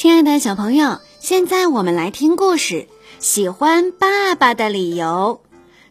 [0.00, 2.74] 亲爱的小朋友，现在我们来听故事
[3.18, 5.42] 《喜欢爸爸的理由》，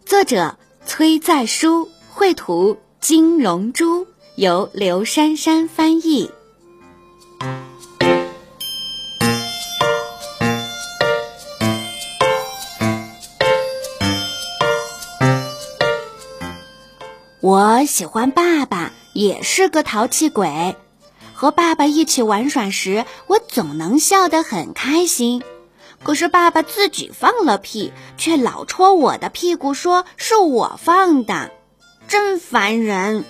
[0.04, 6.32] 作者崔在书，绘图金荣珠，由刘珊珊翻译。
[17.42, 20.76] 我喜欢爸爸，也是个淘气鬼。
[21.40, 25.42] 和爸爸一起玩耍时，我总能笑得很开心。
[26.04, 31.52] 可是爸爸自己放了屁，却老戳我的屁股，说是我放的，
[32.10, 33.24] 真烦人。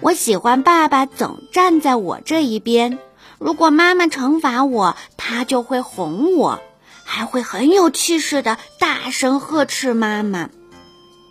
[0.00, 2.98] 我喜欢爸爸总站在我这一边。
[3.38, 6.60] 如果妈妈惩罚我，他就会哄我，
[7.04, 10.50] 还会很有气势的大声呵斥妈妈。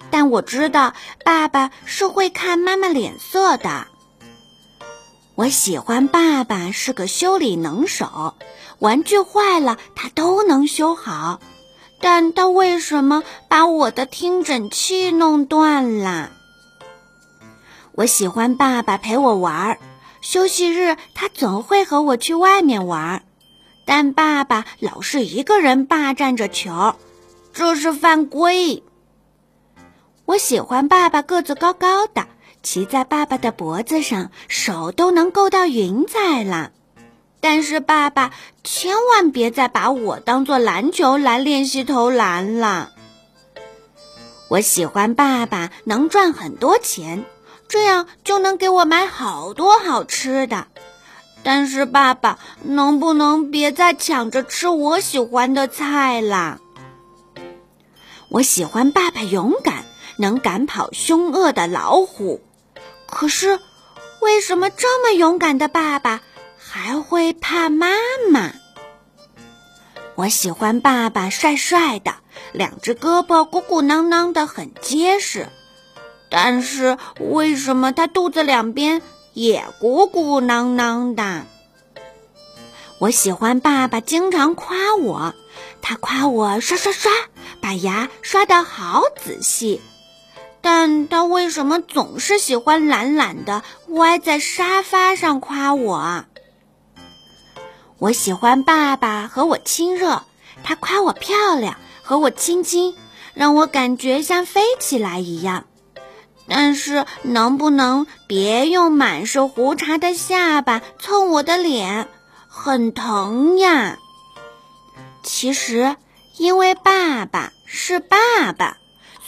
[0.09, 0.93] 但我知道，
[1.25, 3.87] 爸爸是会看妈妈脸色的。
[5.39, 8.33] 我喜欢爸爸是个修理能手，
[8.79, 11.39] 玩具坏了他都能修好。
[12.01, 16.31] 但他为什么把我的听诊器弄断了？
[17.93, 19.79] 我喜欢爸爸陪我玩，
[20.19, 23.23] 休息日他总会和我去外面玩，
[23.85, 26.95] 但爸爸老是一个人霸占着球，
[27.53, 28.83] 这是犯规。
[30.25, 32.27] 我喜欢爸爸个子高高的。
[32.61, 36.71] 骑在爸爸的脖子上，手都能够到云彩了。
[37.41, 38.31] 但是爸爸
[38.63, 42.91] 千万别再把我当做篮球来练习投篮了。
[44.49, 47.23] 我喜欢爸爸能赚很多钱，
[47.69, 50.67] 这样就能给我买好多好吃的。
[51.41, 56.59] 但是爸爸能不能别再抢着吃我喜欢的菜啦？
[58.29, 59.85] 我喜欢爸爸勇敢，
[60.17, 62.41] 能赶跑凶恶的老虎。
[63.09, 63.59] 可是，
[64.21, 66.21] 为什么这么勇敢的爸爸
[66.57, 67.87] 还会怕妈
[68.31, 68.53] 妈？
[70.15, 72.13] 我喜欢爸爸帅帅的，
[72.51, 75.47] 两只胳膊鼓鼓囊囊的，很结实。
[76.29, 79.01] 但是为什么他肚子两边
[79.33, 81.45] 也鼓鼓囊囊的？
[82.99, 85.33] 我喜欢爸爸经常夸我，
[85.81, 87.11] 他夸我刷刷刷，
[87.61, 89.81] 把牙刷得好仔细。
[90.61, 96.25] 但他为什么总是喜欢懒懒的歪在沙发上夸我？
[97.97, 100.23] 我喜欢爸爸和我亲热，
[100.63, 102.95] 他夸我漂亮，和我亲亲，
[103.33, 105.65] 让我感觉像飞起来一样。
[106.47, 112.07] 但是能不能别用满是胡茬的下巴蹭我的脸，
[112.47, 113.97] 很疼呀。
[115.23, 115.95] 其实
[116.37, 118.77] 因为爸爸是爸爸，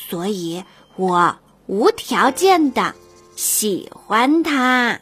[0.10, 0.66] 所以。
[0.96, 1.36] 我
[1.68, 2.94] 无条件的
[3.36, 5.00] 喜欢他。